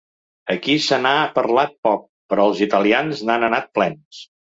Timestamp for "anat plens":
3.49-4.23